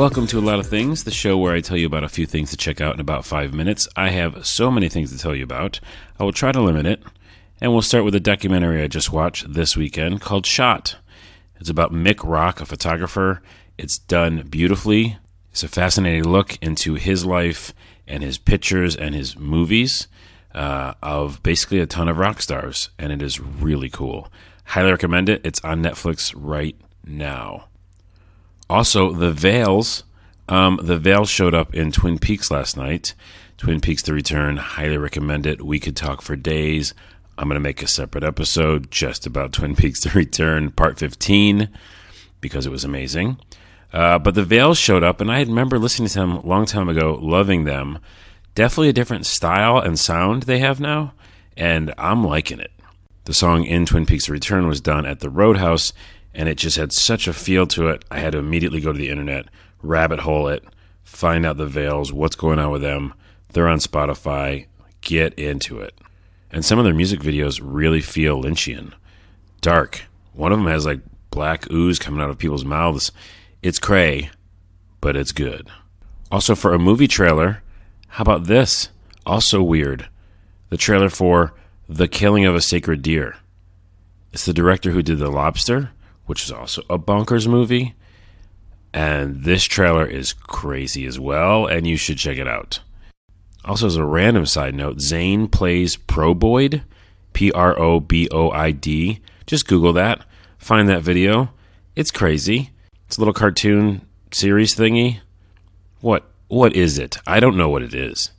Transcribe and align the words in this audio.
Welcome 0.00 0.26
to 0.28 0.38
A 0.38 0.40
Lot 0.40 0.58
of 0.58 0.66
Things, 0.66 1.04
the 1.04 1.10
show 1.10 1.36
where 1.36 1.52
I 1.52 1.60
tell 1.60 1.76
you 1.76 1.84
about 1.84 2.04
a 2.04 2.08
few 2.08 2.24
things 2.24 2.48
to 2.48 2.56
check 2.56 2.80
out 2.80 2.94
in 2.94 3.00
about 3.00 3.26
five 3.26 3.52
minutes. 3.52 3.86
I 3.94 4.08
have 4.08 4.46
so 4.46 4.70
many 4.70 4.88
things 4.88 5.12
to 5.12 5.18
tell 5.18 5.36
you 5.36 5.44
about. 5.44 5.78
I 6.18 6.24
will 6.24 6.32
try 6.32 6.52
to 6.52 6.62
limit 6.62 6.86
it. 6.86 7.02
And 7.60 7.70
we'll 7.70 7.82
start 7.82 8.06
with 8.06 8.14
a 8.14 8.18
documentary 8.18 8.82
I 8.82 8.88
just 8.88 9.12
watched 9.12 9.52
this 9.52 9.76
weekend 9.76 10.22
called 10.22 10.46
Shot. 10.46 10.96
It's 11.60 11.68
about 11.68 11.92
Mick 11.92 12.26
Rock, 12.26 12.62
a 12.62 12.64
photographer. 12.64 13.42
It's 13.76 13.98
done 13.98 14.46
beautifully. 14.48 15.18
It's 15.50 15.64
a 15.64 15.68
fascinating 15.68 16.24
look 16.24 16.56
into 16.62 16.94
his 16.94 17.26
life 17.26 17.74
and 18.08 18.22
his 18.22 18.38
pictures 18.38 18.96
and 18.96 19.14
his 19.14 19.36
movies 19.36 20.08
uh, 20.54 20.94
of 21.02 21.42
basically 21.42 21.78
a 21.78 21.84
ton 21.84 22.08
of 22.08 22.16
rock 22.16 22.40
stars. 22.40 22.88
And 22.98 23.12
it 23.12 23.20
is 23.20 23.38
really 23.38 23.90
cool. 23.90 24.32
Highly 24.64 24.92
recommend 24.92 25.28
it. 25.28 25.42
It's 25.44 25.62
on 25.62 25.82
Netflix 25.82 26.32
right 26.34 26.76
now. 27.04 27.66
Also, 28.70 29.10
the 29.10 29.32
Veils. 29.32 30.04
Um, 30.48 30.78
the 30.80 30.96
Veils 30.96 31.28
showed 31.28 31.56
up 31.56 31.74
in 31.74 31.90
Twin 31.90 32.20
Peaks 32.20 32.52
last 32.52 32.76
night. 32.76 33.14
Twin 33.56 33.80
Peaks: 33.80 34.00
The 34.00 34.14
Return. 34.14 34.58
Highly 34.58 34.96
recommend 34.96 35.44
it. 35.44 35.60
We 35.60 35.80
could 35.80 35.96
talk 35.96 36.22
for 36.22 36.36
days. 36.36 36.94
I'm 37.36 37.48
going 37.48 37.56
to 37.56 37.60
make 37.60 37.82
a 37.82 37.88
separate 37.88 38.22
episode 38.22 38.88
just 38.92 39.26
about 39.26 39.52
Twin 39.52 39.74
Peaks: 39.74 39.98
The 40.04 40.10
Return, 40.10 40.70
Part 40.70 41.00
15, 41.00 41.68
because 42.40 42.64
it 42.64 42.70
was 42.70 42.84
amazing. 42.84 43.38
Uh, 43.92 44.20
but 44.20 44.36
the 44.36 44.44
Veils 44.44 44.78
showed 44.78 45.02
up, 45.02 45.20
and 45.20 45.32
I 45.32 45.40
remember 45.40 45.76
listening 45.76 46.06
to 46.06 46.20
them 46.20 46.36
a 46.36 46.46
long 46.46 46.64
time 46.64 46.88
ago, 46.88 47.18
loving 47.20 47.64
them. 47.64 47.98
Definitely 48.54 48.90
a 48.90 48.92
different 48.92 49.26
style 49.26 49.78
and 49.78 49.98
sound 49.98 50.44
they 50.44 50.60
have 50.60 50.78
now, 50.78 51.12
and 51.56 51.92
I'm 51.98 52.22
liking 52.22 52.60
it. 52.60 52.70
The 53.24 53.34
song 53.34 53.64
in 53.64 53.84
Twin 53.84 54.06
Peaks: 54.06 54.26
The 54.26 54.32
Return 54.32 54.68
was 54.68 54.80
done 54.80 55.06
at 55.06 55.18
the 55.18 55.28
Roadhouse 55.28 55.92
and 56.34 56.48
it 56.48 56.56
just 56.56 56.76
had 56.76 56.92
such 56.92 57.26
a 57.26 57.32
feel 57.32 57.66
to 57.68 57.88
it. 57.88 58.04
I 58.10 58.18
had 58.18 58.32
to 58.32 58.38
immediately 58.38 58.80
go 58.80 58.92
to 58.92 58.98
the 58.98 59.10
internet, 59.10 59.46
rabbit 59.82 60.20
hole 60.20 60.48
it, 60.48 60.64
find 61.02 61.44
out 61.44 61.56
the 61.56 61.66
Veils, 61.66 62.12
what's 62.12 62.36
going 62.36 62.58
on 62.58 62.70
with 62.70 62.82
them. 62.82 63.14
They're 63.52 63.68
on 63.68 63.78
Spotify. 63.78 64.66
Get 65.00 65.34
into 65.34 65.80
it. 65.80 65.98
And 66.50 66.64
some 66.64 66.78
of 66.78 66.84
their 66.84 66.94
music 66.94 67.20
videos 67.20 67.60
really 67.62 68.00
feel 68.00 68.42
Lynchian. 68.42 68.92
Dark. 69.60 70.02
One 70.32 70.52
of 70.52 70.58
them 70.58 70.68
has 70.68 70.86
like 70.86 71.00
black 71.30 71.70
ooze 71.70 71.98
coming 71.98 72.20
out 72.20 72.30
of 72.30 72.38
people's 72.38 72.64
mouths. 72.64 73.12
It's 73.62 73.78
cray, 73.78 74.30
but 75.00 75.16
it's 75.16 75.32
good. 75.32 75.68
Also, 76.30 76.54
for 76.54 76.74
a 76.74 76.78
movie 76.78 77.08
trailer, 77.08 77.62
how 78.08 78.22
about 78.22 78.44
this? 78.44 78.90
Also 79.26 79.62
weird. 79.62 80.08
The 80.68 80.76
trailer 80.76 81.10
for 81.10 81.54
The 81.88 82.08
Killing 82.08 82.44
of 82.44 82.54
a 82.54 82.60
Sacred 82.60 83.02
Deer. 83.02 83.36
It's 84.32 84.44
the 84.44 84.52
director 84.52 84.92
who 84.92 85.02
did 85.02 85.18
The 85.18 85.30
Lobster 85.30 85.90
which 86.30 86.44
is 86.44 86.52
also 86.52 86.80
a 86.88 86.96
bonkers 86.96 87.48
movie. 87.48 87.92
And 88.94 89.42
this 89.42 89.64
trailer 89.64 90.06
is 90.06 90.32
crazy 90.32 91.04
as 91.04 91.18
well, 91.18 91.66
and 91.66 91.88
you 91.88 91.96
should 91.96 92.18
check 92.18 92.38
it 92.38 92.46
out. 92.46 92.78
Also, 93.64 93.88
as 93.88 93.96
a 93.96 94.04
random 94.04 94.46
side 94.46 94.76
note, 94.76 94.98
Zayn 94.98 95.50
plays 95.50 95.96
Proboid, 95.96 96.82
P 97.32 97.50
R 97.50 97.76
O 97.76 97.98
B 97.98 98.28
O 98.30 98.48
I 98.52 98.70
D. 98.70 99.18
Just 99.44 99.66
Google 99.66 99.92
that, 99.94 100.24
find 100.56 100.88
that 100.88 101.02
video. 101.02 101.50
It's 101.96 102.12
crazy. 102.12 102.70
It's 103.08 103.16
a 103.16 103.20
little 103.20 103.34
cartoon 103.34 104.06
series 104.30 104.76
thingy. 104.76 105.18
What 106.00 106.30
what 106.46 106.76
is 106.76 106.96
it? 106.96 107.18
I 107.26 107.40
don't 107.40 107.56
know 107.56 107.70
what 107.70 107.82
it 107.82 107.92
is, 107.92 108.30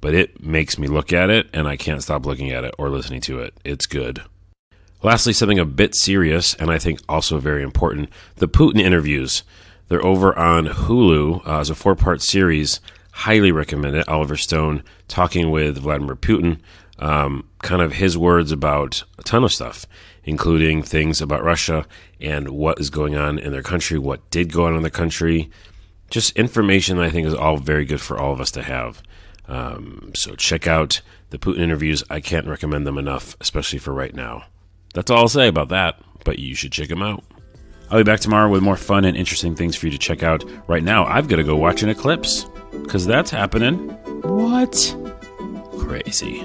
but 0.00 0.14
it 0.14 0.42
makes 0.42 0.78
me 0.78 0.86
look 0.86 1.12
at 1.12 1.28
it, 1.28 1.50
and 1.52 1.68
I 1.68 1.76
can't 1.76 2.02
stop 2.02 2.24
looking 2.24 2.50
at 2.50 2.64
it 2.64 2.74
or 2.78 2.88
listening 2.88 3.20
to 3.22 3.40
it. 3.40 3.52
It's 3.62 3.84
good. 3.84 4.22
Lastly, 5.02 5.32
something 5.32 5.58
a 5.58 5.64
bit 5.64 5.94
serious 5.94 6.54
and 6.54 6.70
I 6.70 6.78
think 6.78 7.00
also 7.08 7.38
very 7.38 7.62
important 7.62 8.08
the 8.36 8.48
Putin 8.48 8.80
interviews. 8.80 9.42
They're 9.88 10.04
over 10.04 10.36
on 10.36 10.66
Hulu 10.66 11.46
uh, 11.46 11.60
as 11.60 11.70
a 11.70 11.74
four 11.74 11.94
part 11.94 12.22
series. 12.22 12.80
Highly 13.12 13.52
recommend 13.52 13.96
it. 13.96 14.08
Oliver 14.08 14.36
Stone 14.36 14.82
talking 15.08 15.50
with 15.50 15.78
Vladimir 15.78 16.16
Putin, 16.16 16.58
um, 16.98 17.48
kind 17.62 17.82
of 17.82 17.94
his 17.94 18.18
words 18.18 18.52
about 18.52 19.04
a 19.18 19.22
ton 19.22 19.44
of 19.44 19.52
stuff, 19.52 19.86
including 20.24 20.82
things 20.82 21.22
about 21.22 21.44
Russia 21.44 21.86
and 22.20 22.48
what 22.48 22.80
is 22.80 22.90
going 22.90 23.14
on 23.14 23.38
in 23.38 23.52
their 23.52 23.62
country, 23.62 23.98
what 23.98 24.28
did 24.30 24.52
go 24.52 24.66
on 24.66 24.76
in 24.76 24.82
the 24.82 24.90
country. 24.90 25.50
Just 26.10 26.36
information 26.36 26.96
that 26.96 27.04
I 27.04 27.10
think 27.10 27.26
is 27.26 27.34
all 27.34 27.56
very 27.56 27.84
good 27.84 28.00
for 28.00 28.18
all 28.18 28.32
of 28.32 28.40
us 28.40 28.50
to 28.52 28.62
have. 28.62 29.02
Um, 29.48 30.12
so 30.14 30.34
check 30.34 30.66
out 30.66 31.00
the 31.30 31.38
Putin 31.38 31.60
interviews. 31.60 32.02
I 32.10 32.20
can't 32.20 32.46
recommend 32.46 32.86
them 32.86 32.98
enough, 32.98 33.36
especially 33.40 33.78
for 33.78 33.92
right 33.92 34.14
now. 34.14 34.44
That's 34.96 35.10
all 35.10 35.18
I'll 35.18 35.28
say 35.28 35.46
about 35.46 35.68
that, 35.68 36.00
but 36.24 36.38
you 36.38 36.54
should 36.54 36.72
check 36.72 36.88
them 36.88 37.02
out. 37.02 37.22
I'll 37.90 37.98
be 37.98 38.02
back 38.02 38.20
tomorrow 38.20 38.50
with 38.50 38.62
more 38.62 38.78
fun 38.78 39.04
and 39.04 39.14
interesting 39.14 39.54
things 39.54 39.76
for 39.76 39.86
you 39.86 39.92
to 39.92 39.98
check 39.98 40.22
out. 40.22 40.42
Right 40.68 40.82
now, 40.82 41.04
I've 41.04 41.28
got 41.28 41.36
to 41.36 41.44
go 41.44 41.54
watch 41.54 41.82
an 41.82 41.90
eclipse 41.90 42.46
because 42.72 43.04
that's 43.04 43.30
happening. 43.30 43.90
What? 44.22 44.96
Crazy. 45.78 46.40